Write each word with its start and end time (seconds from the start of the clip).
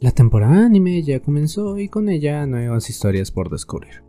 La 0.00 0.12
temporada 0.12 0.64
anime 0.64 1.02
ya 1.02 1.20
comenzó 1.20 1.76
y 1.76 1.88
con 1.88 2.08
ella 2.08 2.46
nuevas 2.46 2.88
historias 2.88 3.30
por 3.30 3.50
descubrir. 3.50 4.02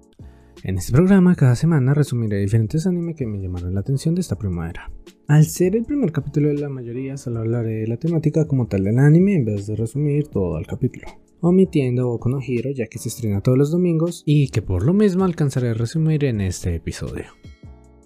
En 0.64 0.78
este 0.78 0.94
programa 0.94 1.36
cada 1.36 1.58
semana 1.58 1.94
resumiré 1.94 2.40
diferentes 2.40 2.88
anime 2.88 3.14
que 3.14 3.26
me 3.26 3.42
llamaron 3.42 3.74
la 3.74 3.82
atención 3.82 4.16
de 4.16 4.22
esta 4.22 4.38
primavera. 4.38 4.90
Al 5.28 5.44
ser 5.44 5.76
el 5.76 5.84
primer 5.84 6.14
capítulo 6.14 6.48
de 6.48 6.60
la 6.60 6.70
mayoría, 6.70 7.18
solo 7.18 7.42
hablaré 7.42 7.82
de 7.82 7.88
la 7.88 7.98
temática 7.98 8.48
como 8.48 8.68
tal 8.68 8.86
del 8.86 9.00
anime 9.00 9.36
en 9.36 9.44
vez 9.44 9.68
de 9.68 9.76
resumir 9.76 10.30
todo 10.30 10.58
el 10.58 10.66
capítulo, 10.66 11.08
omitiendo 11.42 12.08
Boku 12.08 12.30
no 12.30 12.40
ya 12.40 12.88
que 12.88 12.98
se 12.98 13.10
estrena 13.10 13.42
todos 13.42 13.58
los 13.58 13.72
domingos 13.72 14.24
y 14.26 14.48
que 14.48 14.62
por 14.62 14.86
lo 14.86 14.94
mismo 14.94 15.26
alcanzaré 15.26 15.72
a 15.72 15.74
resumir 15.74 16.24
en 16.24 16.40
este 16.40 16.74
episodio. 16.74 17.26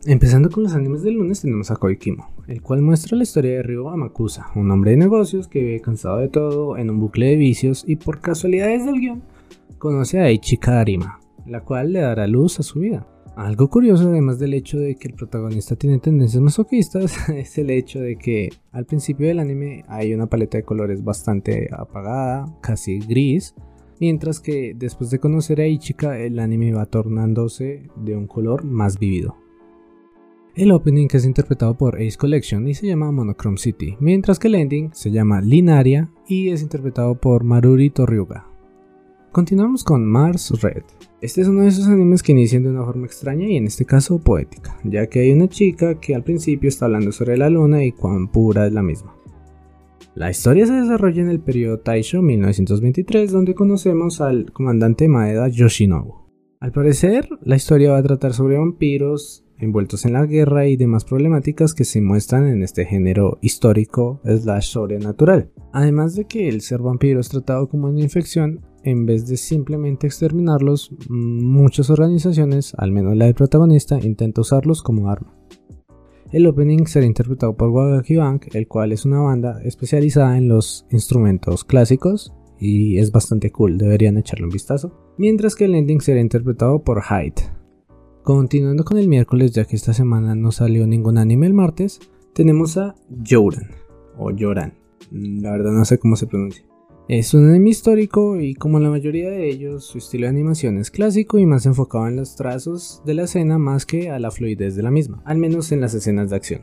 Empezando 0.07 0.51
con 0.51 0.61
los 0.61 0.75
animes 0.75 1.01
del 1.01 1.15
lunes 1.15 1.41
tenemos 1.41 1.71
a 1.71 1.77
Koikimo, 1.77 2.29
el 2.45 2.61
cual 2.61 2.83
muestra 2.83 3.17
la 3.17 3.23
historia 3.23 3.53
de 3.53 3.63
Ryo 3.63 3.89
Amakusa, 3.89 4.51
un 4.53 4.69
hombre 4.69 4.91
de 4.91 4.97
negocios 4.97 5.47
que 5.47 5.61
vive 5.61 5.81
cansado 5.81 6.17
de 6.17 6.27
todo 6.27 6.77
en 6.77 6.91
un 6.91 6.99
bucle 6.99 7.25
de 7.25 7.35
vicios 7.37 7.83
y 7.87 7.95
por 7.95 8.21
casualidades 8.21 8.85
del 8.85 8.99
guion 8.99 9.23
conoce 9.79 10.19
a 10.19 10.29
Ichika 10.29 10.79
Arima, 10.79 11.19
la 11.47 11.61
cual 11.61 11.91
le 11.91 12.01
dará 12.01 12.27
luz 12.27 12.59
a 12.59 12.63
su 12.63 12.81
vida. 12.81 13.07
Algo 13.35 13.67
curioso, 13.67 14.09
además 14.09 14.37
del 14.37 14.53
hecho 14.53 14.77
de 14.77 14.95
que 14.95 15.07
el 15.07 15.15
protagonista 15.15 15.75
tiene 15.75 15.97
tendencias 15.97 16.43
masoquistas, 16.43 17.27
es 17.29 17.57
el 17.57 17.71
hecho 17.71 17.99
de 17.99 18.15
que 18.15 18.49
al 18.71 18.85
principio 18.85 19.25
del 19.25 19.39
anime 19.39 19.85
hay 19.87 20.13
una 20.13 20.27
paleta 20.27 20.59
de 20.59 20.65
colores 20.65 21.03
bastante 21.03 21.67
apagada, 21.75 22.45
casi 22.61 22.99
gris, 22.99 23.55
mientras 23.99 24.39
que 24.39 24.75
después 24.75 25.09
de 25.09 25.17
conocer 25.17 25.61
a 25.61 25.67
Ichika 25.67 26.19
el 26.19 26.37
anime 26.37 26.73
va 26.73 26.85
tornándose 26.85 27.89
de 27.95 28.15
un 28.15 28.27
color 28.27 28.65
más 28.65 28.99
vivido. 28.99 29.35
El 30.55 30.71
opening 30.71 31.09
es 31.11 31.25
interpretado 31.25 31.77
por 31.77 31.97
Ace 31.97 32.15
Collection 32.17 32.65
y 32.65 32.73
se 32.73 32.87
llama 32.87 33.11
Monochrome 33.11 33.57
City, 33.57 33.97
mientras 33.99 34.39
que 34.39 34.47
el 34.47 34.55
ending 34.55 34.89
se 34.93 35.11
llama 35.11 35.41
Linaria 35.41 36.09
y 36.29 36.47
es 36.47 36.61
interpretado 36.61 37.15
por 37.15 37.43
Maruri 37.43 37.89
Torryuga. 37.89 38.47
Continuamos 39.33 39.83
con 39.83 40.05
Mars 40.05 40.53
Red. 40.61 40.83
Este 41.19 41.41
es 41.41 41.49
uno 41.49 41.63
de 41.63 41.67
esos 41.67 41.87
animes 41.87 42.23
que 42.23 42.31
inician 42.31 42.63
de 42.63 42.69
una 42.69 42.85
forma 42.85 43.05
extraña 43.05 43.45
y 43.49 43.57
en 43.57 43.67
este 43.67 43.83
caso 43.83 44.17
poética, 44.17 44.79
ya 44.85 45.07
que 45.07 45.19
hay 45.19 45.33
una 45.33 45.49
chica 45.49 45.99
que 45.99 46.15
al 46.15 46.23
principio 46.23 46.69
está 46.69 46.85
hablando 46.85 47.11
sobre 47.11 47.35
la 47.35 47.49
luna 47.49 47.83
y 47.83 47.91
cuán 47.91 48.29
pura 48.29 48.65
es 48.65 48.71
la 48.71 48.81
misma. 48.81 49.13
La 50.13 50.29
historia 50.29 50.65
se 50.65 50.73
desarrolla 50.73 51.21
en 51.21 51.31
el 51.31 51.41
periodo 51.41 51.79
Taisho 51.79 52.21
1923 52.21 53.29
donde 53.29 53.55
conocemos 53.55 54.21
al 54.21 54.53
comandante 54.53 55.09
Maeda 55.09 55.49
Yoshinobu. 55.49 56.23
Al 56.61 56.71
parecer, 56.71 57.27
la 57.41 57.57
historia 57.57 57.91
va 57.91 57.97
a 57.97 58.03
tratar 58.03 58.33
sobre 58.33 58.57
vampiros, 58.57 59.44
envueltos 59.59 60.05
en 60.05 60.13
la 60.13 60.25
guerra 60.25 60.67
y 60.67 60.75
demás 60.75 61.05
problemáticas 61.05 61.73
que 61.73 61.85
se 61.85 62.01
muestran 62.01 62.47
en 62.47 62.63
este 62.63 62.85
género 62.85 63.37
histórico 63.41 64.19
slash 64.23 64.69
sobrenatural. 64.69 65.51
Además 65.71 66.15
de 66.15 66.25
que 66.25 66.49
el 66.49 66.61
ser 66.61 66.81
vampiro 66.81 67.19
es 67.19 67.29
tratado 67.29 67.69
como 67.69 67.87
una 67.87 68.01
infección, 68.01 68.61
en 68.83 69.05
vez 69.05 69.27
de 69.27 69.37
simplemente 69.37 70.07
exterminarlos, 70.07 70.91
muchas 71.09 71.89
organizaciones, 71.89 72.73
al 72.77 72.91
menos 72.91 73.15
la 73.15 73.25
del 73.25 73.33
protagonista, 73.33 73.99
intenta 73.99 74.41
usarlos 74.41 74.83
como 74.83 75.09
arma. 75.09 75.33
El 76.31 76.47
opening 76.47 76.85
será 76.85 77.05
interpretado 77.05 77.55
por 77.55 77.69
Wagaki 77.69 78.15
Bank, 78.17 78.47
el 78.53 78.67
cual 78.67 78.91
es 78.91 79.05
una 79.05 79.21
banda 79.21 79.61
especializada 79.63 80.37
en 80.37 80.47
los 80.47 80.85
instrumentos 80.91 81.63
clásicos 81.63 82.33
y 82.59 82.97
es 82.97 83.11
bastante 83.11 83.51
cool, 83.51 83.77
deberían 83.77 84.17
echarle 84.17 84.45
un 84.45 84.51
vistazo. 84.51 85.13
Mientras 85.17 85.55
que 85.55 85.65
el 85.65 85.75
ending 85.75 86.01
será 86.01 86.19
interpretado 86.19 86.83
por 86.83 87.01
Hyde, 87.03 87.41
Continuando 88.25 88.83
con 88.83 88.97
el 88.97 89.07
miércoles, 89.07 89.51
ya 89.51 89.65
que 89.65 89.75
esta 89.75 89.93
semana 89.93 90.33
no 90.33 90.51
salió 90.51 90.87
ningún 90.87 91.19
anime 91.19 91.45
el 91.45 91.53
martes, 91.53 91.99
tenemos 92.33 92.75
a 92.75 92.95
Joran, 93.23 93.69
o 94.17 94.31
Joran, 94.35 94.73
la 95.11 95.51
verdad 95.51 95.71
no 95.71 95.85
sé 95.85 95.99
cómo 95.99 96.15
se 96.15 96.25
pronuncia. 96.25 96.65
Es 97.07 97.35
un 97.35 97.47
anime 97.47 97.69
histórico 97.69 98.41
y 98.41 98.55
como 98.55 98.79
la 98.79 98.89
mayoría 98.89 99.29
de 99.29 99.47
ellos, 99.47 99.85
su 99.85 99.99
estilo 99.99 100.23
de 100.23 100.31
animación 100.31 100.79
es 100.79 100.89
clásico 100.89 101.37
y 101.37 101.45
más 101.45 101.67
enfocado 101.67 102.07
en 102.07 102.15
los 102.15 102.35
trazos 102.35 103.03
de 103.05 103.13
la 103.13 103.25
escena 103.25 103.59
más 103.59 103.85
que 103.85 104.09
a 104.09 104.17
la 104.17 104.31
fluidez 104.31 104.75
de 104.75 104.81
la 104.81 104.89
misma, 104.89 105.21
al 105.23 105.37
menos 105.37 105.71
en 105.71 105.81
las 105.81 105.93
escenas 105.93 106.31
de 106.31 106.35
acción. 106.35 106.61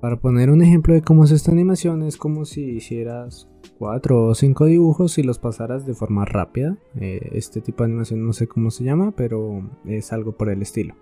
Para 0.00 0.16
poner 0.16 0.50
un 0.50 0.62
ejemplo 0.62 0.94
de 0.94 1.02
cómo 1.02 1.24
es 1.24 1.32
esta 1.32 1.50
animación, 1.50 2.04
es 2.04 2.16
como 2.16 2.44
si 2.44 2.62
hicieras 2.62 3.48
4 3.78 4.26
o 4.26 4.34
5 4.34 4.66
dibujos 4.66 5.18
y 5.18 5.24
los 5.24 5.40
pasaras 5.40 5.86
de 5.86 5.94
forma 5.94 6.24
rápida. 6.24 6.78
Eh, 7.00 7.30
este 7.32 7.60
tipo 7.60 7.82
de 7.82 7.90
animación 7.90 8.24
no 8.24 8.32
sé 8.32 8.46
cómo 8.46 8.70
se 8.70 8.84
llama, 8.84 9.12
pero 9.16 9.68
es 9.86 10.12
algo 10.12 10.32
por 10.32 10.50
el 10.50 10.62
estilo. 10.62 10.94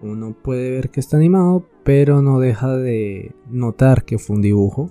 Uno 0.00 0.36
puede 0.42 0.72
ver 0.72 0.90
que 0.90 0.98
está 0.98 1.16
animado, 1.16 1.64
pero 1.84 2.20
no 2.20 2.40
deja 2.40 2.76
de 2.76 3.32
notar 3.48 4.04
que 4.04 4.18
fue 4.18 4.36
un 4.36 4.42
dibujo. 4.42 4.90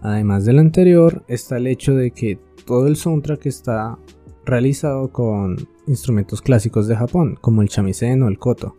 Además 0.00 0.44
del 0.44 0.58
anterior, 0.58 1.22
está 1.28 1.58
el 1.58 1.68
hecho 1.68 1.94
de 1.94 2.10
que 2.10 2.40
todo 2.66 2.88
el 2.88 2.96
soundtrack 2.96 3.46
está 3.46 3.98
realizado 4.44 5.12
con 5.12 5.56
instrumentos 5.86 6.42
clásicos 6.42 6.88
de 6.88 6.96
Japón, 6.96 7.38
como 7.40 7.62
el 7.62 7.68
shamisen 7.68 8.22
o 8.22 8.28
el 8.28 8.38
koto. 8.38 8.74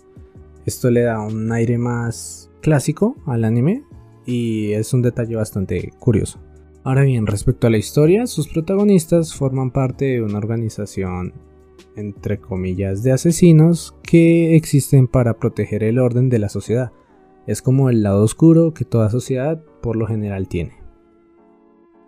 Esto 0.66 0.92
le 0.92 1.04
da 1.04 1.22
un 1.22 1.52
aire 1.52 1.78
más 1.78 2.50
clásico 2.64 3.18
al 3.28 3.44
anime 3.44 3.84
y 4.26 4.72
es 4.72 4.94
un 4.94 5.04
detalle 5.04 5.36
bastante 5.36 5.92
curioso. 6.00 6.40
Ahora 6.84 7.04
bien, 7.04 7.28
respecto 7.28 7.68
a 7.68 7.70
la 7.70 7.78
historia, 7.78 8.26
sus 8.26 8.48
protagonistas 8.48 9.36
forman 9.36 9.70
parte 9.72 10.06
de 10.06 10.22
una 10.22 10.38
organización, 10.38 11.34
entre 11.96 12.40
comillas, 12.40 13.04
de 13.04 13.12
asesinos 13.12 13.96
que 14.02 14.56
existen 14.56 15.08
para 15.08 15.38
proteger 15.38 15.84
el 15.84 16.00
orden 16.00 16.30
de 16.30 16.40
la 16.40 16.50
sociedad. 16.50 16.92
Es 17.48 17.62
como 17.62 17.90
el 17.90 18.02
lado 18.02 18.24
oscuro 18.24 18.74
que 18.74 18.86
toda 18.86 19.10
sociedad 19.10 19.62
por 19.82 19.98
lo 19.98 20.08
general 20.08 20.48
tiene. 20.48 20.74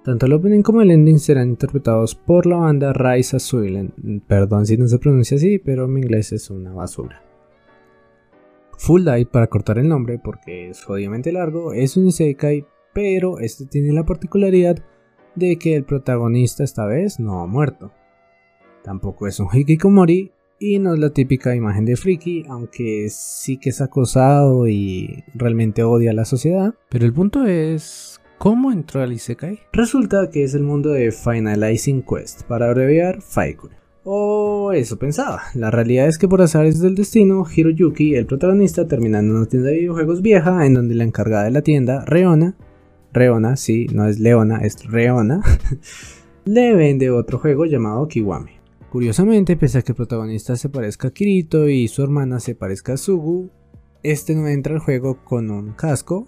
Tanto 0.04 0.26
el 0.26 0.34
opening 0.34 0.62
como 0.62 0.82
el 0.82 0.92
ending 0.92 1.20
serán 1.20 1.50
interpretados 1.50 2.16
por 2.16 2.46
la 2.46 2.58
banda 2.58 2.94
Rise 2.94 3.40
Suilen. 3.40 4.22
Perdón 4.28 4.66
si 4.66 4.78
no 4.78 4.88
se 4.88 5.00
pronuncia 5.00 5.36
así, 5.36 5.60
pero 5.60 5.88
mi 5.88 6.00
inglés 6.00 6.32
es 6.32 6.50
una 6.50 6.74
basura. 6.74 7.22
Full 8.78 9.04
Dive, 9.04 9.26
para 9.26 9.48
cortar 9.48 9.78
el 9.78 9.88
nombre 9.88 10.20
porque 10.20 10.70
es 10.70 10.84
jodidamente 10.84 11.32
largo, 11.32 11.74
es 11.74 11.98
un 11.98 12.08
isekai, 12.08 12.66
pero 12.94 13.40
este 13.40 13.66
tiene 13.66 13.94
la 13.94 14.06
particularidad 14.06 14.78
de 15.36 15.58
que 15.58 15.76
el 15.76 15.84
protagonista 15.84 16.64
esta 16.64 16.86
vez 16.86 17.20
no 17.20 17.42
ha 17.42 17.48
muerto. 17.48 17.92
Tampoco 18.84 19.28
es 19.28 19.40
un 19.40 19.48
hikikomori 19.52 20.32
y 20.60 20.80
no 20.80 20.94
es 20.94 21.00
la 21.00 21.10
típica 21.10 21.56
imagen 21.56 21.86
de 21.86 21.96
friki, 21.96 22.46
aunque 22.48 23.08
sí 23.10 23.58
que 23.58 23.70
es 23.70 23.82
acosado 23.82 24.68
y 24.68 25.24
realmente 25.34 25.84
odia 25.84 26.12
a 26.12 26.14
la 26.14 26.26
sociedad. 26.26 26.74
Pero 26.90 27.06
el 27.06 27.14
punto 27.14 27.46
es, 27.46 28.22
¿cómo 28.38 28.72
entró 28.72 29.02
al 29.02 29.14
Isekai? 29.14 29.60
Resulta 29.74 30.30
que 30.30 30.44
es 30.44 30.54
el 30.54 30.64
mundo 30.64 30.90
de 30.90 31.12
Finalizing 31.12 32.04
Quest, 32.04 32.44
para 32.44 32.70
abreviar 32.70 33.22
Faiku. 33.22 33.70
O 34.08 34.72
eso 34.72 35.00
pensaba. 35.00 35.42
La 35.56 35.72
realidad 35.72 36.08
es 36.08 36.20
que 36.20 36.28
por 36.28 36.40
azares 36.40 36.80
del 36.80 36.94
destino, 36.94 37.44
Hiroyuki, 37.44 38.14
el 38.14 38.28
protagonista, 38.28 38.88
termina 38.88 39.18
en 39.18 39.32
una 39.32 39.48
tienda 39.48 39.70
de 39.70 39.80
videojuegos 39.80 40.22
vieja 40.22 40.64
en 40.68 40.76
donde 40.76 40.94
la 40.94 41.04
encargada 41.04 41.46
de 41.46 41.50
la 41.50 41.64
tienda, 41.64 42.06
Reona, 42.06 42.56
Reona, 43.12 43.56
sí, 43.56 43.88
no 43.92 44.08
es 44.08 44.20
Leona, 44.20 44.60
es 44.60 44.86
Reona, 44.86 45.42
le 46.46 46.76
vende 46.76 47.10
otro 47.10 47.40
juego 47.40 47.66
llamado 47.66 48.08
Kiwami. 48.08 48.52
Curiosamente, 48.92 49.58
pese 49.58 49.80
a 49.80 49.82
que 49.82 49.94
el 49.94 49.96
protagonista 49.96 50.56
se 50.56 50.70
parezca 50.70 51.08
a 51.08 51.12
Kirito 51.12 51.68
y 51.68 51.88
su 51.88 52.04
hermana 52.04 52.40
se 52.40 52.54
parezca 52.54 52.94
a 52.94 52.98
Sugu, 52.98 53.50
este 54.04 54.36
no 54.36 54.48
entra 54.48 54.76
al 54.76 54.82
juego 54.82 55.18
con 55.24 55.50
un 55.50 55.74
casco 55.74 56.28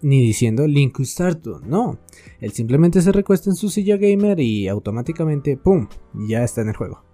ni 0.00 0.20
diciendo 0.20 0.66
Link 0.66 0.98
Startu, 1.02 1.60
no. 1.64 2.00
Él 2.40 2.50
simplemente 2.50 3.00
se 3.00 3.12
recuesta 3.12 3.48
en 3.48 3.54
su 3.54 3.68
silla 3.68 3.96
gamer 3.96 4.40
y 4.40 4.66
automáticamente, 4.66 5.56
¡pum!, 5.56 5.86
ya 6.26 6.42
está 6.42 6.62
en 6.62 6.70
el 6.70 6.76
juego. 6.76 7.11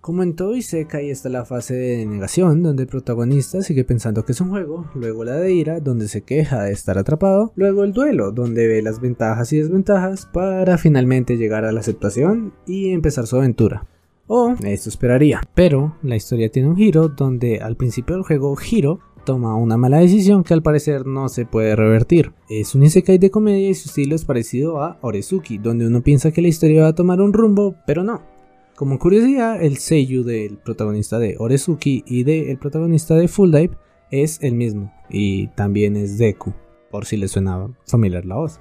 Como 0.00 0.22
en 0.22 0.36
todo 0.36 0.54
Isekai 0.54 1.10
está 1.10 1.28
la 1.28 1.44
fase 1.44 1.74
de 1.74 2.06
negación, 2.06 2.62
donde 2.62 2.84
el 2.84 2.88
protagonista 2.88 3.62
sigue 3.62 3.84
pensando 3.84 4.24
que 4.24 4.32
es 4.32 4.40
un 4.40 4.50
juego, 4.50 4.86
luego 4.94 5.24
la 5.24 5.34
de 5.34 5.52
ira, 5.52 5.80
donde 5.80 6.08
se 6.08 6.22
queja 6.22 6.62
de 6.62 6.72
estar 6.72 6.98
atrapado, 6.98 7.52
luego 7.56 7.82
el 7.82 7.92
duelo, 7.92 8.30
donde 8.30 8.68
ve 8.68 8.80
las 8.80 9.00
ventajas 9.00 9.52
y 9.52 9.58
desventajas, 9.58 10.26
para 10.32 10.78
finalmente 10.78 11.36
llegar 11.36 11.64
a 11.64 11.72
la 11.72 11.80
aceptación 11.80 12.54
y 12.64 12.90
empezar 12.90 13.26
su 13.26 13.36
aventura. 13.36 13.86
O 14.28 14.54
esto 14.62 14.88
esperaría. 14.88 15.40
Pero 15.54 15.96
la 16.02 16.16
historia 16.16 16.50
tiene 16.50 16.68
un 16.68 16.76
giro 16.76 17.08
donde 17.08 17.60
al 17.60 17.76
principio 17.76 18.14
del 18.14 18.24
juego 18.24 18.56
Hiro 18.58 19.00
toma 19.24 19.56
una 19.56 19.76
mala 19.76 19.98
decisión 19.98 20.44
que 20.44 20.54
al 20.54 20.62
parecer 20.62 21.06
no 21.06 21.28
se 21.28 21.44
puede 21.44 21.74
revertir. 21.76 22.32
Es 22.48 22.74
un 22.74 22.82
isekai 22.82 23.18
de 23.18 23.30
comedia 23.30 23.68
y 23.68 23.74
su 23.74 23.88
estilo 23.88 24.14
es 24.14 24.24
parecido 24.24 24.80
a 24.80 24.98
Orezuki, 25.02 25.58
donde 25.58 25.86
uno 25.86 26.02
piensa 26.02 26.30
que 26.30 26.40
la 26.40 26.48
historia 26.48 26.82
va 26.82 26.88
a 26.88 26.94
tomar 26.94 27.20
un 27.20 27.32
rumbo, 27.32 27.74
pero 27.86 28.04
no. 28.04 28.37
Como 28.78 29.00
curiosidad, 29.00 29.60
el 29.60 29.78
seiyuu 29.78 30.22
del 30.22 30.56
protagonista 30.56 31.18
de 31.18 31.34
Orezuki 31.40 32.04
y 32.06 32.22
del 32.22 32.58
protagonista 32.58 33.16
de 33.16 33.26
Full 33.26 33.50
Dive 33.50 33.76
es 34.12 34.40
el 34.40 34.54
mismo, 34.54 34.92
y 35.10 35.48
también 35.48 35.96
es 35.96 36.16
Deku, 36.16 36.54
por 36.88 37.04
si 37.04 37.16
le 37.16 37.26
suena 37.26 37.74
familiar 37.88 38.24
la 38.24 38.36
voz. 38.36 38.60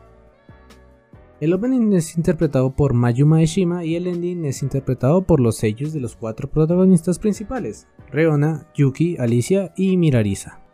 El 1.39 1.53
opening 1.53 1.93
es 1.93 2.17
interpretado 2.17 2.75
por 2.75 2.95
Mayuma 2.95 3.43
Eshima 3.43 3.85
y 3.85 3.95
el 3.95 4.07
ending 4.07 4.45
es 4.45 4.63
interpretado 4.63 5.21
por 5.21 5.39
los 5.39 5.57
sellos 5.57 5.93
de 5.93 5.99
los 5.99 6.15
cuatro 6.15 6.49
protagonistas 6.49 7.19
principales, 7.19 7.87
Reona, 8.09 8.67
Yuki, 8.73 9.17
Alicia 9.19 9.71
y 9.77 9.97
Mirarisa. 9.97 10.66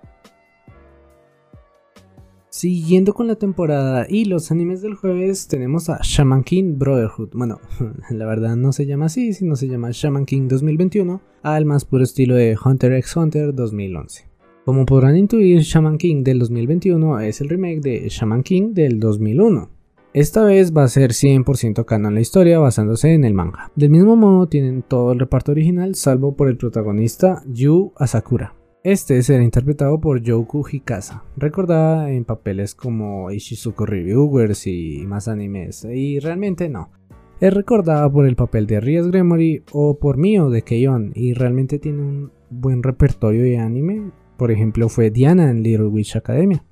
Siguiendo 2.56 3.16
con 3.16 3.26
la 3.26 3.36
temporada 3.36 4.06
y 4.08 4.26
los 4.26 4.52
animes 4.52 4.84
del 4.84 4.94
jueves, 4.94 5.48
tenemos 5.48 5.90
a 5.90 6.00
Shaman 6.04 6.44
King 6.44 6.78
Brotherhood. 6.78 7.30
Bueno, 7.34 7.60
la 8.12 8.28
verdad 8.28 8.56
no 8.56 8.72
se 8.72 8.86
llama 8.86 9.06
así, 9.08 9.34
sino 9.34 9.56
se 9.56 9.68
llama 9.68 9.90
Shaman 9.92 10.28
King 10.28 10.48
2021, 10.50 11.20
al 11.42 11.66
más 11.66 11.84
puro 11.84 12.04
estilo 12.04 12.36
de 12.36 12.56
Hunter 12.64 12.94
x 12.94 13.18
Hunter 13.18 13.56
2011. 13.56 14.30
Como 14.66 14.86
podrán 14.86 15.18
intuir, 15.18 15.62
Shaman 15.62 15.98
King 15.98 16.22
del 16.24 16.38
2021 16.38 17.22
es 17.22 17.42
el 17.42 17.50
remake 17.50 17.82
de 17.82 18.08
Shaman 18.08 18.44
King 18.44 18.76
del 18.76 19.00
2001. 19.00 19.72
Esta 20.14 20.44
vez 20.44 20.78
va 20.78 20.84
a 20.84 20.90
ser 20.90 21.10
100% 21.10 21.86
canon 21.86 22.14
la 22.14 22.22
historia 22.22 22.60
basándose 22.60 23.16
en 23.16 23.24
el 23.24 23.34
manga. 23.34 23.72
Del 23.76 23.90
mismo 23.90 24.16
modo 24.16 24.46
tienen 24.46 24.84
todo 24.84 25.12
el 25.12 25.20
reparto 25.20 25.54
original 25.54 25.96
salvo 25.96 26.36
por 26.36 26.50
el 26.50 26.58
protagonista 26.58 27.42
Yu 27.48 27.94
Asakura. 27.96 28.54
Este 28.84 29.24
será 29.24 29.42
interpretado 29.42 29.98
por 30.02 30.22
Yoku 30.22 30.66
Hikasa, 30.70 31.24
recordada 31.38 32.12
en 32.12 32.26
papeles 32.26 32.76
como 32.76 33.32
Ishizuko 33.32 33.86
Reviewers 33.86 34.68
y 34.68 35.06
más 35.08 35.30
animes, 35.30 35.86
y 35.86 36.20
realmente 36.20 36.68
no. 36.68 36.92
Es 37.40 37.54
recordada 37.54 38.12
por 38.12 38.28
el 38.28 38.36
papel 38.36 38.68
de 38.68 38.82
Rias 38.82 39.08
Gremory 39.08 39.64
o 39.72 39.98
por 39.98 40.18
Mio 40.18 40.50
de 40.50 40.64
Keion, 40.64 41.14
y 41.16 41.34
realmente 41.34 41.80
tiene 41.80 42.02
un 42.02 42.32
buen 42.50 42.84
repertorio 42.84 43.44
de 43.44 43.58
anime. 43.58 44.12
Por 44.36 44.52
ejemplo, 44.52 44.90
fue 44.90 45.12
Diana 45.12 45.50
en 45.50 45.64
Little 45.64 45.88
Witch 45.88 46.18
Academia. 46.18 46.66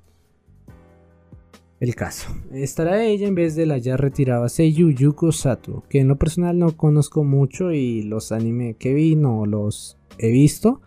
El 1.80 1.94
caso, 1.94 2.30
estará 2.52 3.02
ella 3.02 3.26
en 3.26 3.34
vez 3.34 3.56
de 3.56 3.64
la 3.64 3.78
ya 3.78 3.96
retirada 3.96 4.50
Seiyu 4.50 4.90
Yuko 4.90 5.32
Sato, 5.32 5.82
que 5.88 6.00
en 6.00 6.08
lo 6.08 6.18
personal 6.18 6.58
no 6.58 6.76
conozco 6.76 7.24
mucho 7.24 7.72
y 7.72 8.02
los 8.02 8.32
anime 8.32 8.74
que 8.74 8.92
vi 8.92 9.16
no 9.16 9.46
los 9.46 9.98
he 10.18 10.30
visto 10.30 10.82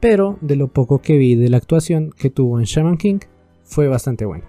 pero 0.00 0.38
de 0.40 0.56
lo 0.56 0.68
poco 0.68 1.00
que 1.00 1.16
vi 1.16 1.34
de 1.34 1.48
la 1.48 1.58
actuación 1.58 2.12
que 2.16 2.30
tuvo 2.30 2.58
en 2.58 2.64
Shaman 2.64 2.96
King 2.96 3.18
fue 3.64 3.86
bastante 3.86 4.24
buena. 4.24 4.44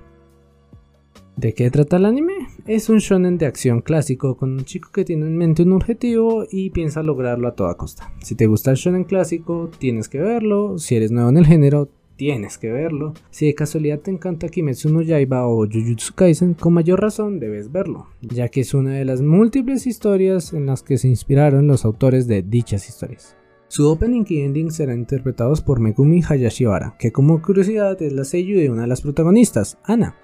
¿De 1.35 1.53
qué 1.53 1.71
trata 1.71 1.97
el 1.97 2.05
anime? 2.05 2.33
Es 2.67 2.89
un 2.89 2.99
shonen 2.99 3.37
de 3.37 3.45
acción 3.45 3.81
clásico 3.81 4.37
con 4.37 4.51
un 4.51 4.65
chico 4.65 4.89
que 4.91 5.05
tiene 5.05 5.25
en 5.25 5.37
mente 5.37 5.63
un 5.63 5.71
objetivo 5.71 6.45
y 6.49 6.69
piensa 6.69 7.03
lograrlo 7.03 7.47
a 7.47 7.55
toda 7.55 7.75
costa. 7.75 8.13
Si 8.21 8.35
te 8.35 8.47
gusta 8.47 8.71
el 8.71 8.77
shonen 8.77 9.05
clásico, 9.05 9.69
tienes 9.79 10.07
que 10.07 10.19
verlo. 10.19 10.77
Si 10.77 10.95
eres 10.95 11.11
nuevo 11.11 11.29
en 11.29 11.37
el 11.37 11.47
género, 11.47 11.89
tienes 12.15 12.59
que 12.59 12.69
verlo. 12.69 13.13
Si 13.31 13.47
de 13.47 13.55
casualidad 13.55 13.99
te 13.99 14.11
encanta 14.11 14.49
Kimetsu 14.49 14.93
no 14.93 15.01
Yaiba 15.01 15.47
o 15.47 15.65
Jujutsu 15.65 16.13
Kaisen, 16.13 16.53
con 16.53 16.73
mayor 16.73 17.01
razón 17.01 17.39
debes 17.39 17.71
verlo, 17.71 18.07
ya 18.21 18.49
que 18.49 18.61
es 18.61 18.75
una 18.75 18.93
de 18.93 19.05
las 19.05 19.23
múltiples 19.23 19.87
historias 19.87 20.53
en 20.53 20.67
las 20.67 20.83
que 20.83 20.99
se 20.99 21.07
inspiraron 21.07 21.65
los 21.65 21.85
autores 21.85 22.27
de 22.27 22.43
dichas 22.43 22.87
historias. 22.87 23.35
Su 23.71 23.87
opening 23.89 24.25
y 24.27 24.41
ending 24.41 24.69
serán 24.69 24.99
interpretados 24.99 25.61
por 25.61 25.79
Megumi 25.79 26.21
Hayashibara, 26.27 26.97
que 26.99 27.13
como 27.13 27.41
curiosidad 27.41 28.01
es 28.01 28.11
la 28.11 28.25
sello 28.25 28.59
de 28.59 28.69
una 28.69 28.81
de 28.81 28.89
las 28.89 28.99
protagonistas, 28.99 29.77
Ana. 29.85 30.17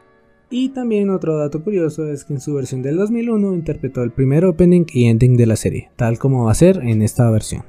Y 0.49 0.67
también 0.73 1.09
otro 1.09 1.38
dato 1.38 1.63
curioso 1.63 2.05
es 2.07 2.25
que 2.25 2.33
en 2.33 2.41
su 2.41 2.53
versión 2.53 2.81
del 2.81 2.97
2001 2.97 3.53
interpretó 3.53 4.03
el 4.03 4.11
primer 4.11 4.44
opening 4.44 4.83
y 4.91 5.05
ending 5.05 5.38
de 5.38 5.45
la 5.45 5.55
serie, 5.55 5.91
tal 5.95 6.19
como 6.19 6.44
va 6.44 6.51
a 6.51 6.55
ser 6.55 6.79
en 6.83 7.01
esta 7.01 7.31
versión. 7.31 7.63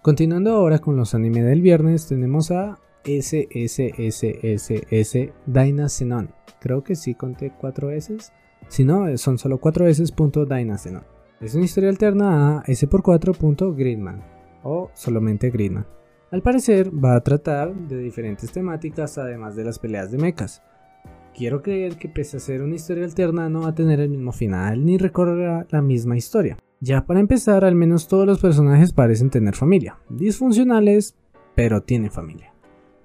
Continuando 0.00 0.52
ahora 0.52 0.78
con 0.78 0.94
los 0.94 1.16
anime 1.16 1.42
del 1.42 1.60
viernes, 1.60 2.06
tenemos 2.06 2.52
a 2.52 2.78
SSSSS 3.04 3.48
Dynazenon. 5.46 6.30
Creo 6.60 6.84
que 6.84 6.94
sí 6.94 7.16
conté 7.16 7.52
4 7.58 7.90
S. 7.90 8.16
Si 8.68 8.84
no, 8.84 9.18
son 9.18 9.38
solo 9.38 9.58
4 9.58 9.88
S. 9.88 10.04
Dynazenon. 10.04 11.02
Es 11.40 11.56
una 11.56 11.64
historia 11.64 11.90
alterna 11.90 12.58
a 12.58 12.64
S4 12.64 14.35
o 14.66 14.90
solamente 14.94 15.50
Gridman. 15.50 15.86
Al 16.32 16.42
parecer 16.42 16.90
va 16.92 17.14
a 17.14 17.20
tratar 17.20 17.74
de 17.74 17.98
diferentes 17.98 18.50
temáticas 18.50 19.16
además 19.16 19.54
de 19.54 19.64
las 19.64 19.78
peleas 19.78 20.10
de 20.10 20.18
mechas. 20.18 20.62
Quiero 21.34 21.62
creer 21.62 21.96
que 21.96 22.08
pese 22.08 22.38
a 22.38 22.40
ser 22.40 22.62
una 22.62 22.74
historia 22.74 23.04
alterna 23.04 23.48
no 23.48 23.62
va 23.62 23.68
a 23.68 23.74
tener 23.74 24.00
el 24.00 24.08
mismo 24.08 24.32
final 24.32 24.84
ni 24.84 24.98
recorrerá 24.98 25.66
la 25.70 25.82
misma 25.82 26.16
historia. 26.16 26.58
Ya 26.80 27.06
para 27.06 27.20
empezar, 27.20 27.64
al 27.64 27.74
menos 27.74 28.08
todos 28.08 28.26
los 28.26 28.40
personajes 28.40 28.92
parecen 28.92 29.30
tener 29.30 29.54
familia. 29.54 29.98
Disfuncionales, 30.08 31.16
pero 31.54 31.82
tienen 31.82 32.10
familia. 32.10 32.55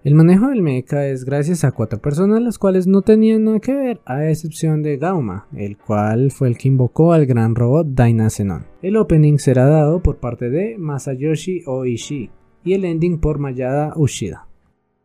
El 0.03 0.15
manejo 0.15 0.47
del 0.47 0.63
mecha 0.63 1.05
es 1.05 1.25
gracias 1.25 1.63
a 1.63 1.73
cuatro 1.73 1.99
personas 2.01 2.41
las 2.41 2.57
cuales 2.57 2.87
no 2.87 3.03
tenían 3.03 3.43
nada 3.43 3.59
que 3.59 3.75
ver, 3.75 4.01
a 4.05 4.27
excepción 4.27 4.81
de 4.81 4.97
Gauma, 4.97 5.45
el 5.55 5.77
cual 5.77 6.31
fue 6.31 6.47
el 6.47 6.57
que 6.57 6.69
invocó 6.69 7.13
al 7.13 7.27
gran 7.27 7.53
robot 7.53 7.85
Dynazenon. 7.85 8.65
El 8.81 8.97
opening 8.97 9.37
será 9.37 9.67
dado 9.67 10.01
por 10.01 10.17
parte 10.17 10.49
de 10.49 10.75
Masayoshi 10.79 11.61
Oishi 11.67 12.31
y 12.63 12.73
el 12.73 12.85
ending 12.85 13.19
por 13.19 13.37
Mayada 13.37 13.93
Ushida. 13.95 14.47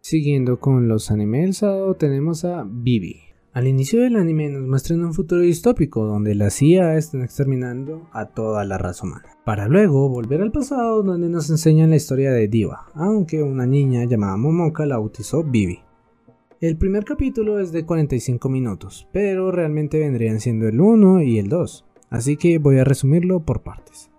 Siguiendo 0.00 0.60
con 0.60 0.88
los 0.88 1.10
animes 1.10 1.62
tenemos 1.98 2.46
a 2.46 2.64
Bibi, 2.66 3.20
al 3.56 3.67
inicio 3.67 4.03
del 4.03 4.17
anime 4.17 4.50
nos 4.50 4.69
muestran 4.69 5.03
un 5.03 5.14
futuro 5.14 5.41
distópico 5.41 6.05
donde 6.05 6.35
la 6.35 6.50
CIA 6.50 6.99
están 6.99 7.23
exterminando 7.23 8.06
a 8.12 8.26
toda 8.26 8.67
la 8.67 8.76
raza 8.76 9.06
humana, 9.06 9.31
para 9.47 9.67
luego 9.67 10.11
volver 10.11 10.43
al 10.43 10.53
pasado 10.53 11.03
donde 11.03 11.31
nos 11.31 11.49
enseñan 11.49 11.88
la 11.88 11.97
historia 11.97 12.32
de 12.32 12.49
Diva, 12.49 12.88
aunque 12.93 13.43
una 13.43 13.64
niña 13.64 14.05
llamada 14.05 14.37
Momoka 14.37 14.85
la 14.85 14.99
bautizó 14.99 15.43
Bibi. 15.43 15.79
El 16.61 16.76
primer 16.76 17.06
capítulo 17.06 17.58
es 17.58 17.73
de 17.73 17.87
45 17.87 18.47
minutos, 18.50 19.08
pero 19.11 19.50
realmente 19.50 20.00
vendrían 20.00 20.38
siendo 20.38 20.69
el 20.69 20.79
1 20.79 21.23
y 21.23 21.38
el 21.38 21.49
2, 21.49 21.87
así 22.11 22.37
que 22.37 22.58
voy 22.58 22.79
a 22.79 22.85
resumirlo 22.85 23.41
por 23.41 23.62
partes. 23.62 24.11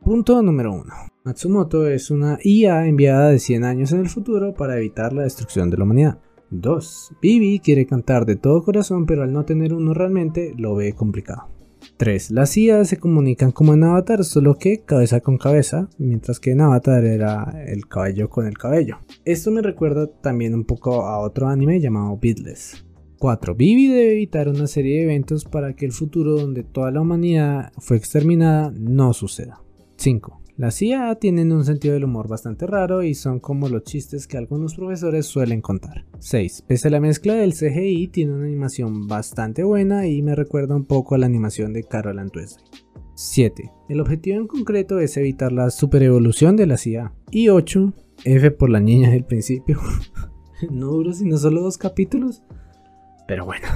Punto 0.00 0.42
número 0.42 0.72
1. 0.72 0.84
Matsumoto 1.24 1.86
es 1.86 2.10
una 2.10 2.38
IA 2.42 2.86
enviada 2.86 3.28
de 3.28 3.38
100 3.38 3.64
años 3.64 3.92
en 3.92 4.00
el 4.00 4.08
futuro 4.08 4.54
para 4.54 4.78
evitar 4.78 5.12
la 5.12 5.24
destrucción 5.24 5.68
de 5.68 5.76
la 5.76 5.84
humanidad. 5.84 6.20
2. 6.50 7.16
Vivi 7.20 7.60
quiere 7.60 7.86
cantar 7.86 8.26
de 8.26 8.36
todo 8.36 8.62
corazón, 8.62 9.06
pero 9.06 9.22
al 9.22 9.32
no 9.32 9.44
tener 9.44 9.74
uno 9.74 9.94
realmente 9.94 10.54
lo 10.56 10.74
ve 10.74 10.92
complicado. 10.94 11.48
3. 11.96 12.30
Las 12.30 12.56
IA 12.56 12.84
se 12.84 12.98
comunican 12.98 13.52
como 13.52 13.74
en 13.74 13.84
Avatar, 13.84 14.24
solo 14.24 14.54
que 14.56 14.80
cabeza 14.84 15.20
con 15.20 15.38
cabeza, 15.38 15.88
mientras 15.98 16.40
que 16.40 16.52
en 16.52 16.60
Avatar 16.60 17.04
era 17.04 17.64
el 17.66 17.86
cabello 17.86 18.28
con 18.28 18.46
el 18.46 18.56
cabello. 18.56 18.98
Esto 19.24 19.50
me 19.50 19.62
recuerda 19.62 20.06
también 20.06 20.54
un 20.54 20.64
poco 20.64 21.06
a 21.06 21.18
otro 21.20 21.48
anime 21.48 21.80
llamado 21.80 22.18
Beatless. 22.20 22.84
4. 23.18 23.54
Vivi 23.54 23.88
debe 23.88 24.12
evitar 24.12 24.48
una 24.48 24.68
serie 24.68 24.98
de 24.98 25.04
eventos 25.04 25.44
para 25.44 25.74
que 25.74 25.86
el 25.86 25.92
futuro 25.92 26.32
donde 26.34 26.62
toda 26.62 26.90
la 26.92 27.00
humanidad 27.00 27.72
fue 27.78 27.96
exterminada 27.96 28.72
no 28.76 29.12
suceda. 29.12 29.60
5. 29.96 30.37
Las 30.58 30.74
CIA 30.74 31.14
tienen 31.20 31.52
un 31.52 31.64
sentido 31.64 31.94
del 31.94 32.02
humor 32.02 32.26
bastante 32.26 32.66
raro 32.66 33.04
y 33.04 33.14
son 33.14 33.38
como 33.38 33.68
los 33.68 33.84
chistes 33.84 34.26
que 34.26 34.38
algunos 34.38 34.74
profesores 34.74 35.24
suelen 35.26 35.60
contar. 35.60 36.04
6. 36.18 36.64
Pese 36.66 36.88
a 36.88 36.90
la 36.90 36.98
mezcla 36.98 37.34
del 37.34 37.54
CGI, 37.54 38.08
tiene 38.08 38.32
una 38.32 38.46
animación 38.46 39.06
bastante 39.06 39.62
buena 39.62 40.08
y 40.08 40.20
me 40.20 40.34
recuerda 40.34 40.74
un 40.74 40.84
poco 40.84 41.14
a 41.14 41.18
la 41.18 41.26
animación 41.26 41.72
de 41.72 41.84
Carol 41.84 42.18
Antuese. 42.18 42.56
7. 43.14 43.70
El 43.88 44.00
objetivo 44.00 44.36
en 44.36 44.48
concreto 44.48 44.98
es 44.98 45.16
evitar 45.16 45.52
la 45.52 45.70
superevolución 45.70 46.56
de 46.56 46.66
la 46.66 46.76
CIA. 46.76 47.12
Y 47.30 47.50
8. 47.50 47.94
F 48.24 48.50
por 48.50 48.68
la 48.68 48.80
niña 48.80 49.10
del 49.10 49.24
principio. 49.24 49.78
no 50.72 50.88
duro 50.88 51.12
sino 51.12 51.38
solo 51.38 51.62
dos 51.62 51.78
capítulos. 51.78 52.42
Pero 53.28 53.44
bueno. 53.44 53.68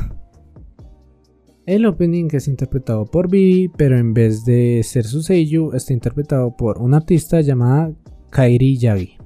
El 1.64 1.86
opening 1.86 2.28
es 2.32 2.48
interpretado 2.48 3.06
por 3.06 3.30
Vivi, 3.30 3.68
pero 3.68 3.96
en 3.96 4.14
vez 4.14 4.44
de 4.44 4.82
ser 4.82 5.04
su 5.04 5.22
sello, 5.22 5.74
está 5.74 5.92
interpretado 5.92 6.56
por 6.56 6.78
una 6.78 6.96
artista 6.96 7.40
llamada 7.40 7.92
Kairi 8.30 8.78
Yagi. 8.78 9.16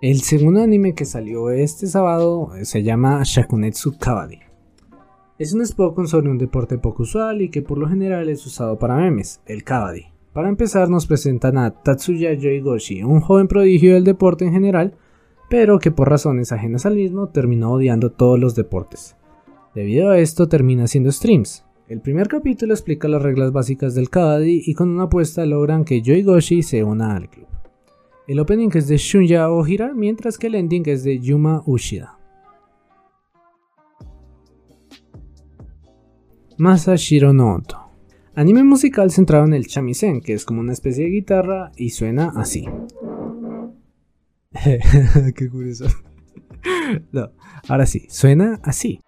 El 0.00 0.22
segundo 0.22 0.62
anime 0.62 0.94
que 0.94 1.04
salió 1.04 1.50
este 1.50 1.88
sábado 1.88 2.52
se 2.62 2.82
llama 2.82 3.20
Shakunetsu 3.22 3.98
Kabaddi. 3.98 4.38
Es 5.38 5.52
un 5.52 5.66
Spokon 5.66 6.08
sobre 6.08 6.30
un 6.30 6.38
deporte 6.38 6.78
poco 6.78 7.02
usual 7.02 7.42
y 7.42 7.50
que 7.50 7.60
por 7.60 7.76
lo 7.76 7.86
general 7.86 8.30
es 8.30 8.46
usado 8.46 8.78
para 8.78 8.96
memes, 8.96 9.42
el 9.44 9.62
Kabaddi. 9.62 10.06
Para 10.32 10.48
empezar 10.48 10.88
nos 10.88 11.06
presentan 11.06 11.58
a 11.58 11.82
Tatsuya 11.82 12.32
Yoigoshi, 12.32 13.02
un 13.02 13.20
joven 13.20 13.46
prodigio 13.46 13.92
del 13.92 14.04
deporte 14.04 14.46
en 14.46 14.52
general, 14.52 14.94
pero 15.50 15.80
que 15.80 15.90
por 15.90 16.08
razones 16.08 16.50
ajenas 16.50 16.86
al 16.86 16.94
mismo 16.94 17.28
terminó 17.28 17.72
odiando 17.72 18.10
todos 18.10 18.40
los 18.40 18.54
deportes. 18.54 19.16
Debido 19.74 20.10
a 20.10 20.18
esto 20.18 20.48
termina 20.48 20.84
haciendo 20.84 21.12
streams. 21.12 21.64
El 21.86 22.00
primer 22.00 22.28
capítulo 22.28 22.74
explica 22.74 23.08
las 23.08 23.22
reglas 23.22 23.52
básicas 23.52 23.94
del 23.94 24.10
Kabaddi 24.10 24.62
y 24.66 24.74
con 24.74 24.90
una 24.90 25.04
apuesta 25.04 25.46
logran 25.46 25.84
que 25.84 26.02
Joy 26.02 26.22
Goshi 26.22 26.62
se 26.62 26.82
una 26.82 27.14
al 27.14 27.30
club. 27.30 27.46
El 28.26 28.38
opening 28.38 28.70
es 28.74 28.88
de 28.88 28.96
Shunya 28.96 29.50
Ohira, 29.50 29.92
mientras 29.94 30.38
que 30.38 30.48
el 30.48 30.54
ending 30.54 30.84
es 30.86 31.02
de 31.02 31.18
Yuma 31.18 31.62
Ushida. 31.66 32.16
Masashiro 36.58 37.32
no 37.32 37.54
Oto. 37.54 37.78
Anime 38.34 38.62
musical 38.64 39.10
centrado 39.10 39.46
en 39.46 39.54
el 39.54 39.64
shamisen, 39.64 40.20
que 40.20 40.34
es 40.34 40.44
como 40.44 40.60
una 40.60 40.72
especie 40.72 41.04
de 41.04 41.10
guitarra 41.10 41.72
y 41.76 41.90
suena 41.90 42.32
así. 42.36 42.66
Qué 45.34 45.48
curioso. 45.48 45.86
no, 47.12 47.32
ahora 47.68 47.86
sí, 47.86 48.06
suena 48.08 48.60
así. 48.62 49.00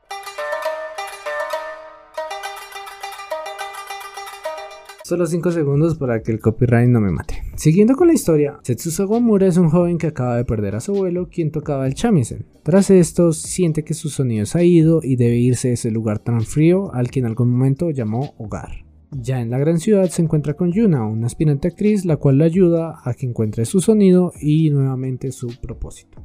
Solo 5.04 5.26
5 5.26 5.50
segundos 5.50 5.96
para 5.96 6.22
que 6.22 6.30
el 6.30 6.38
copyright 6.38 6.88
no 6.88 7.00
me 7.00 7.10
mate. 7.10 7.42
siguiendo 7.56 7.96
con 7.96 8.06
la 8.06 8.14
historia, 8.14 8.60
Setsu 8.62 8.92
Sawamura 8.92 9.48
es 9.48 9.56
un 9.56 9.68
joven 9.68 9.98
que 9.98 10.06
acaba 10.06 10.36
de 10.36 10.44
perder 10.44 10.76
a 10.76 10.80
su 10.80 10.92
abuelo, 10.94 11.28
quien 11.28 11.50
tocaba 11.50 11.88
el 11.88 11.94
shamisen. 11.94 12.46
Tras 12.62 12.88
esto, 12.88 13.32
siente 13.32 13.82
que 13.82 13.94
su 13.94 14.10
sonido 14.10 14.46
se 14.46 14.58
ha 14.58 14.62
ido 14.62 15.00
y 15.02 15.16
debe 15.16 15.38
irse 15.38 15.70
a 15.70 15.72
ese 15.72 15.90
lugar 15.90 16.20
tan 16.20 16.42
frío 16.42 16.94
al 16.94 17.10
que 17.10 17.18
en 17.18 17.26
algún 17.26 17.50
momento 17.50 17.90
llamó 17.90 18.34
hogar. 18.38 18.84
Ya 19.10 19.40
en 19.40 19.50
la 19.50 19.58
gran 19.58 19.80
ciudad 19.80 20.08
se 20.08 20.22
encuentra 20.22 20.54
con 20.54 20.70
Yuna, 20.70 21.04
una 21.04 21.26
aspirante 21.26 21.66
actriz, 21.66 22.04
la 22.04 22.16
cual 22.16 22.38
le 22.38 22.44
ayuda 22.44 23.00
a 23.04 23.12
que 23.14 23.26
encuentre 23.26 23.64
su 23.64 23.80
sonido 23.80 24.32
y 24.40 24.70
nuevamente 24.70 25.32
su 25.32 25.48
propósito. 25.60 26.22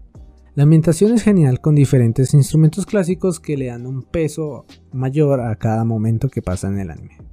La 0.53 0.63
ambientación 0.63 1.13
es 1.13 1.23
genial 1.23 1.61
con 1.61 1.73
diferentes 1.73 2.33
instrumentos 2.35 2.85
clásicos 2.85 3.39
que 3.39 3.57
le 3.57 3.67
dan 3.67 3.87
un 3.87 4.03
peso 4.03 4.65
mayor 4.93 5.41
a 5.41 5.55
cada 5.55 5.83
momento 5.83 6.29
que 6.29 6.41
pasa 6.41 6.67
en 6.67 6.79
el 6.79 6.91
anime. 6.91 7.26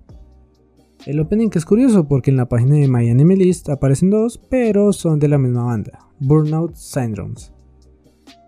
El 1.06 1.20
opening 1.20 1.50
es 1.52 1.66
curioso 1.66 2.08
porque 2.08 2.30
en 2.30 2.38
la 2.38 2.48
página 2.48 2.76
de 2.76 2.88
My 2.88 3.10
Anime 3.10 3.36
List 3.36 3.68
aparecen 3.68 4.08
dos, 4.08 4.38
pero 4.38 4.90
son 4.94 5.18
de 5.18 5.28
la 5.28 5.36
misma 5.36 5.64
banda, 5.64 5.98
Burnout 6.18 6.74
Syndromes. 6.76 7.52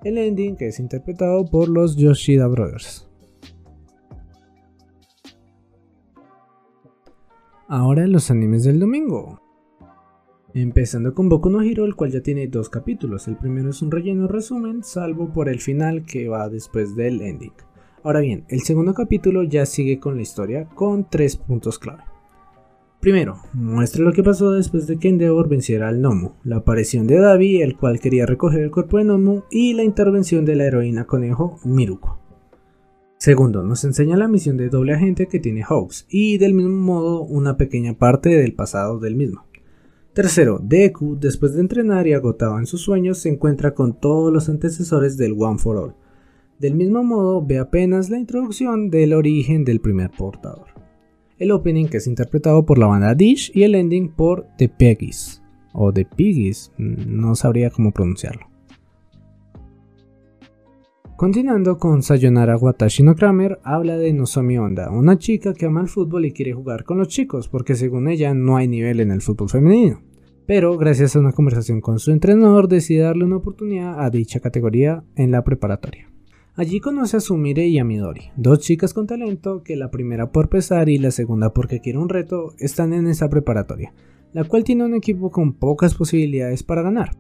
El 0.05 0.17
ending 0.17 0.57
que 0.57 0.69
es 0.69 0.81
interpretado 0.81 1.45
por 1.45 1.69
los 1.69 1.97
Yoshida 1.97 2.47
Brothers. 2.47 3.11
Ahora 7.69 8.07
los 8.07 8.31
animes 8.31 8.65
del 8.65 8.81
domingo. 8.81 9.39
Empezando 10.55 11.13
con 11.13 11.29
Boku 11.29 11.51
no 11.51 11.61
Hero, 11.61 11.85
el 11.85 11.95
cual 11.95 12.11
ya 12.11 12.23
tiene 12.23 12.47
dos 12.47 12.71
capítulos. 12.71 13.29
El 13.29 13.37
primero 13.37 13.69
es 13.69 13.83
un 13.83 13.91
relleno 13.91 14.29
resumen, 14.29 14.83
salvo 14.83 15.31
por 15.31 15.51
el 15.51 15.61
final 15.61 16.07
que 16.07 16.29
va 16.29 16.49
después 16.49 16.97
del 16.97 17.21
ending. 17.21 17.53
Ahora 18.03 18.21
bien, 18.21 18.47
el 18.49 18.61
segundo 18.61 18.95
capítulo 18.95 19.43
ya 19.43 19.67
sigue 19.67 20.01
con 20.01 20.17
la 20.17 20.23
historia 20.23 20.67
con 20.75 21.11
tres 21.11 21.37
puntos 21.37 21.79
clave. 21.79 22.05
Primero, 23.01 23.37
muestra 23.53 24.03
lo 24.03 24.13
que 24.13 24.23
pasó 24.23 24.51
después 24.51 24.87
de 24.87 24.99
que 24.99 25.09
Endeavor 25.09 25.49
venciera 25.49 25.89
al 25.89 26.01
Nomu, 26.01 26.33
la 26.43 26.57
aparición 26.57 27.07
de 27.07 27.21
Davi, 27.21 27.63
el 27.63 27.77
cual 27.77 28.01
quería 28.01 28.27
recoger 28.27 28.61
el 28.61 28.71
cuerpo 28.71 28.99
de 28.99 29.05
Nomu, 29.05 29.43
y 29.51 29.75
la 29.75 29.85
intervención 29.85 30.45
de 30.45 30.57
la 30.57 30.65
heroína 30.65 31.05
conejo 31.07 31.61
Miruko. 31.65 32.19
Segundo, 33.19 33.63
nos 33.63 33.85
enseña 33.85 34.17
la 34.17 34.29
misión 34.29 34.57
de 34.57 34.69
doble 34.69 34.95
agente 34.95 35.29
que 35.29 35.39
tiene 35.39 35.63
Hawks, 35.63 36.07
y 36.11 36.39
del 36.39 36.55
mismo 36.55 36.77
modo 36.77 37.23
una 37.23 37.57
pequeña 37.57 37.95
parte 37.95 38.31
del 38.31 38.55
pasado 38.55 38.99
del 38.99 39.15
mismo. 39.15 39.47
Tercero, 40.13 40.59
Deku, 40.61 41.17
después 41.21 41.55
de 41.55 41.61
entrenar 41.61 42.07
y 42.07 42.15
agotado 42.15 42.59
en 42.59 42.67
sus 42.67 42.81
sueños, 42.81 43.19
se 43.19 43.29
encuentra 43.29 43.75
con 43.75 44.01
todos 44.01 44.33
los 44.33 44.49
antecesores 44.49 45.17
del 45.17 45.37
One 45.39 45.59
for 45.59 45.77
All. 45.77 45.95
Del 46.59 46.75
mismo 46.75 47.05
modo, 47.05 47.45
ve 47.45 47.59
apenas 47.59 48.11
la 48.11 48.19
introducción 48.19 48.91
del 48.91 49.13
origen 49.13 49.65
del 49.65 49.81
primer 49.81 50.11
portador 50.11 50.76
el 51.39 51.51
opening 51.51 51.87
que 51.87 51.99
es 51.99 52.07
interpretado 52.07 52.65
por 52.65 52.79
la 52.79 52.87
banda 52.87 53.15
Dish 53.15 53.51
y 53.55 53.63
el 53.63 53.75
ending 53.75 54.09
por 54.09 54.47
The 54.59 54.69
Peggies 54.69 55.43
o 55.73 55.93
The 55.93 56.07
Piggies, 56.07 56.73
no 56.79 57.35
sabría 57.35 57.71
cómo 57.71 57.93
pronunciarlo. 57.93 58.47
Continuando 61.17 61.79
con 61.79 62.03
Sayonara 62.03 62.57
Watashi 62.57 63.03
no 63.03 63.15
Kramer, 63.15 63.59
habla 63.63 63.97
de 63.97 64.13
Nozomi 64.13 64.59
Onda, 64.59 64.91
una 64.91 65.19
chica 65.19 65.55
que 65.55 65.65
ama 65.65 65.81
el 65.81 65.89
fútbol 65.89 66.27
y 66.27 66.33
quiere 66.33 66.53
jugar 66.53 66.85
con 66.85 66.99
los 66.99 67.09
chicos, 67.09 67.49
porque 67.49 67.75
según 67.75 68.09
ella 68.09 68.35
no 68.35 68.57
hay 68.57 68.69
nivel 68.69 69.01
en 69.01 69.11
el 69.11 69.23
fútbol 69.23 69.49
femenino. 69.49 70.03
Pero 70.47 70.77
gracias 70.77 71.17
a 71.17 71.21
una 71.21 71.33
conversación 71.33 71.81
con 71.81 71.99
su 71.99 72.11
entrenador 72.11 72.69
decide 72.69 73.01
darle 73.01 73.25
una 73.25 73.37
oportunidad 73.37 73.99
a 73.99 74.11
dicha 74.11 74.41
categoría 74.41 75.05
en 75.17 75.31
la 75.31 75.43
preparatoria. 75.43 76.11
Allí 76.59 76.81
conoce 76.81 77.19
a 77.19 77.21
Sumire 77.21 77.67
y 77.67 77.79
a 77.79 77.85
Midori, 77.85 78.31
dos 78.35 78.61
chicas 78.61 78.95
con 78.95 79.07
talento 79.07 79.63
que 79.63 79.77
la 79.77 79.91
primera 79.91 80.33
por 80.33 80.49
pesar 80.49 80.89
y 80.89 80.97
la 80.97 81.11
segunda 81.11 81.53
porque 81.53 81.81
quiere 81.81 81.99
un 81.99 82.09
reto 82.09 82.55
están 82.59 82.95
en 82.95 83.07
esa 83.09 83.29
preparatoria, 83.29 83.93
la 84.33 84.43
cual 84.45 84.65
tiene 84.65 84.87
un 84.87 84.95
equipo 84.95 85.31
con 85.31 85.53
pocas 85.53 85.95
posibilidades 85.95 86.63
para 86.63 86.81
ganar. 86.81 87.11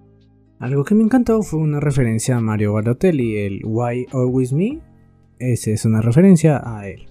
Algo 0.58 0.84
que 0.84 0.94
me 0.94 1.02
encantó 1.02 1.42
fue 1.42 1.60
una 1.60 1.80
referencia 1.80 2.38
a 2.38 2.40
Mario 2.40 2.72
Balotelli, 2.72 3.36
el 3.36 3.60
Why 3.66 4.06
Always 4.10 4.54
Me, 4.54 4.80
esa 5.38 5.70
es 5.70 5.84
una 5.84 6.00
referencia 6.00 6.62
a 6.64 6.88
él. 6.88 7.02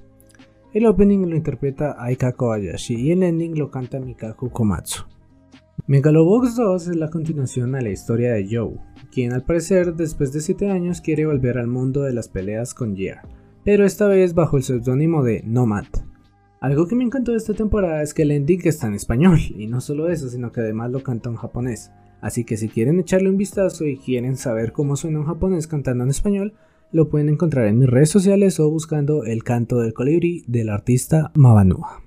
El 0.74 0.88
opening 0.88 1.29
lo 1.29 1.36
interpreta 1.36 1.96
Aika 2.00 2.32
Kobayashi 2.32 2.96
y 2.96 3.12
el 3.12 3.22
ending 3.22 3.55
lo 3.55 3.70
canta 3.70 4.00
Mikaku 4.00 4.50
Komatsu. 4.50 5.14
Megalobox 5.88 6.55
2 6.55 6.88
es 6.88 6.96
la 6.96 7.12
continuación 7.12 7.75
a 7.75 7.82
la 7.82 7.91
historia 7.91 8.34
de 8.34 8.48
Joe, 8.50 8.79
quien 9.12 9.34
al 9.34 9.44
parecer 9.44 9.94
después 9.94 10.34
de 10.34 10.41
7 10.41 10.72
años 10.72 11.00
quiere 11.00 11.27
volver 11.27 11.60
al 11.60 11.67
mundo 11.67 12.01
de 12.01 12.13
las 12.13 12.27
peleas 12.27 12.74
con 12.74 12.96
Gear, 12.96 13.22
pero 13.63 13.86
esta 13.86 14.08
vez 14.08 14.34
bajo 14.34 14.58
el 14.58 14.63
seudónimo 14.63 15.24
de 15.24 15.44
Nomad. 15.46 15.86
Algo 16.60 16.88
que 16.88 16.96
me 16.96 17.03
encantó 17.03 17.34
de 17.34 17.38
esta 17.38 17.53
temporada 17.53 18.01
es 18.01 18.15
que 18.15 18.24
el 18.24 18.32
ending 18.32 18.62
está 18.63 18.88
en 18.88 18.96
español, 18.96 19.38
y 19.55 19.67
no 19.67 19.79
solo 19.79 20.10
eso, 20.10 20.27
sino 20.27 20.51
que 20.51 20.62
además 20.62 20.89
lo 20.89 21.03
canta 21.03 21.29
en 21.29 21.36
japonés. 21.36 21.91
Así 22.20 22.46
que 22.46 22.58
si 22.58 22.67
quieren 22.67 23.00
echarle 23.00 23.29
un 23.29 23.38
vistazo 23.38 23.86
y 23.86 23.98
quieren 23.98 24.38
saber 24.38 24.72
cómo 24.72 24.96
suena 24.96 25.20
un 25.20 25.27
japonés 25.27 25.67
cantando 25.67 26.03
en 26.03 26.10
español, 26.10 26.53
lo 26.91 27.10
pueden 27.10 27.29
encontrar 27.29 27.67
en 27.67 27.77
mis 27.77 27.89
redes 27.89 28.10
sociales 28.10 28.60
o 28.60 28.72
buscando 28.72 29.24
el 29.24 29.44
canto 29.44 29.77
del 29.79 29.94
colibrí 29.94 30.44
del 30.48 30.70
artista 30.70 31.32
Mabanua. 31.36 32.04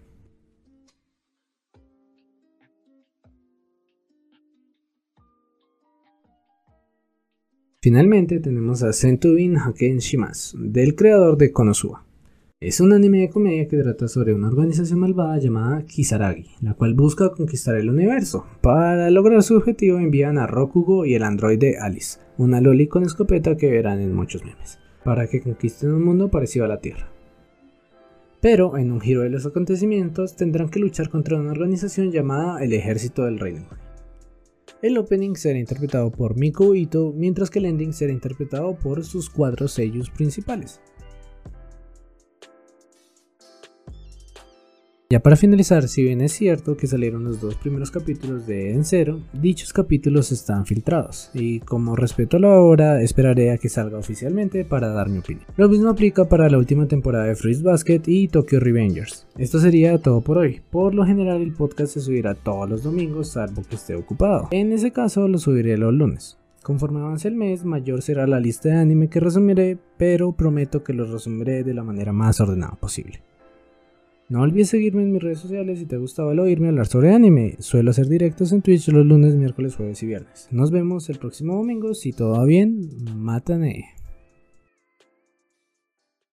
Finalmente 7.80 8.40
tenemos 8.40 8.82
a 8.82 8.92
Sentubin 8.92 9.56
Haken 9.56 9.98
Shimasu, 9.98 10.58
del 10.58 10.96
creador 10.96 11.38
de 11.38 11.52
Konosuba. 11.52 12.04
Es 12.58 12.80
un 12.80 12.92
anime 12.92 13.20
de 13.20 13.30
comedia 13.30 13.68
que 13.68 13.76
trata 13.76 14.08
sobre 14.08 14.34
una 14.34 14.48
organización 14.48 14.98
malvada 14.98 15.38
llamada 15.38 15.84
Kisaragi, 15.84 16.56
la 16.60 16.74
cual 16.74 16.94
busca 16.94 17.30
conquistar 17.30 17.76
el 17.76 17.88
universo. 17.88 18.44
Para 18.62 19.08
lograr 19.12 19.44
su 19.44 19.56
objetivo 19.56 20.00
envían 20.00 20.38
a 20.38 20.48
Rokugo 20.48 21.06
y 21.06 21.14
el 21.14 21.22
androide 21.22 21.78
Alice, 21.78 22.18
una 22.36 22.60
loli 22.60 22.88
con 22.88 23.04
escopeta 23.04 23.56
que 23.56 23.70
verán 23.70 24.00
en 24.00 24.12
muchos 24.12 24.44
memes, 24.44 24.80
para 25.04 25.28
que 25.28 25.40
conquisten 25.40 25.92
un 25.92 26.02
mundo 26.02 26.32
parecido 26.32 26.64
a 26.64 26.68
la 26.68 26.80
Tierra. 26.80 27.12
Pero 28.40 28.76
en 28.76 28.90
un 28.90 29.00
giro 29.00 29.22
de 29.22 29.30
los 29.30 29.46
acontecimientos 29.46 30.34
tendrán 30.34 30.68
que 30.68 30.80
luchar 30.80 31.10
contra 31.10 31.38
una 31.38 31.52
organización 31.52 32.10
llamada 32.10 32.60
el 32.60 32.72
Ejército 32.72 33.24
del 33.24 33.38
Reino 33.38 33.87
el 34.82 34.98
opening 34.98 35.34
será 35.34 35.58
interpretado 35.58 36.10
por 36.10 36.36
Miko 36.36 36.74
Ito, 36.74 37.12
mientras 37.14 37.50
que 37.50 37.58
el 37.58 37.66
ending 37.66 37.92
será 37.92 38.12
interpretado 38.12 38.78
por 38.78 39.04
sus 39.04 39.28
cuatro 39.28 39.66
sellos 39.68 40.10
principales. 40.10 40.80
Ya 45.10 45.20
para 45.20 45.36
finalizar, 45.36 45.88
si 45.88 46.02
bien 46.02 46.20
es 46.20 46.32
cierto 46.32 46.76
que 46.76 46.86
salieron 46.86 47.24
los 47.24 47.40
dos 47.40 47.54
primeros 47.54 47.90
capítulos 47.90 48.46
de 48.46 48.74
En 48.74 48.84
Zero, 48.84 49.22
dichos 49.32 49.72
capítulos 49.72 50.32
están 50.32 50.66
filtrados, 50.66 51.30
y 51.32 51.60
como 51.60 51.96
respeto 51.96 52.36
a 52.36 52.40
la 52.40 52.50
obra, 52.50 53.00
esperaré 53.00 53.50
a 53.50 53.56
que 53.56 53.70
salga 53.70 53.96
oficialmente 53.96 54.66
para 54.66 54.88
dar 54.88 55.08
mi 55.08 55.20
opinión. 55.20 55.46
Lo 55.56 55.70
mismo 55.70 55.88
aplica 55.88 56.28
para 56.28 56.50
la 56.50 56.58
última 56.58 56.86
temporada 56.88 57.24
de 57.24 57.36
Freeze 57.36 57.62
Basket 57.62 58.02
y 58.04 58.28
Tokyo 58.28 58.60
Revengers. 58.60 59.26
Esto 59.38 59.58
sería 59.60 59.96
todo 59.96 60.20
por 60.20 60.36
hoy. 60.36 60.60
Por 60.68 60.94
lo 60.94 61.06
general 61.06 61.40
el 61.40 61.54
podcast 61.54 61.94
se 61.94 62.02
subirá 62.02 62.34
todos 62.34 62.68
los 62.68 62.82
domingos, 62.82 63.28
salvo 63.28 63.62
que 63.62 63.76
esté 63.76 63.94
ocupado. 63.94 64.48
En 64.50 64.72
ese 64.72 64.90
caso 64.90 65.26
lo 65.26 65.38
subiré 65.38 65.78
los 65.78 65.94
lunes. 65.94 66.36
Conforme 66.62 67.00
avance 67.00 67.28
el 67.28 67.34
mes, 67.34 67.64
mayor 67.64 68.02
será 68.02 68.26
la 68.26 68.40
lista 68.40 68.68
de 68.68 68.74
anime 68.74 69.08
que 69.08 69.20
resumiré, 69.20 69.78
pero 69.96 70.32
prometo 70.32 70.84
que 70.84 70.92
los 70.92 71.08
resumiré 71.08 71.64
de 71.64 71.72
la 71.72 71.82
manera 71.82 72.12
más 72.12 72.40
ordenada 72.42 72.76
posible. 72.78 73.22
No 74.30 74.42
olvides 74.42 74.68
seguirme 74.68 75.02
en 75.02 75.12
mis 75.12 75.22
redes 75.22 75.38
sociales 75.38 75.78
si 75.78 75.86
te 75.86 75.96
gustaba 75.96 76.32
el 76.32 76.40
oírme 76.40 76.68
hablar 76.68 76.86
sobre 76.86 77.14
anime. 77.14 77.56
Suelo 77.60 77.92
hacer 77.92 78.08
directos 78.08 78.52
en 78.52 78.60
Twitch 78.60 78.88
los 78.88 79.06
lunes, 79.06 79.34
miércoles, 79.36 79.74
jueves 79.74 80.02
y 80.02 80.06
viernes. 80.06 80.48
Nos 80.50 80.70
vemos 80.70 81.08
el 81.08 81.18
próximo 81.18 81.54
domingo. 81.54 81.94
Si 81.94 82.12
todo 82.12 82.32
va 82.32 82.44
bien, 82.44 82.90
mátane. 83.16 83.97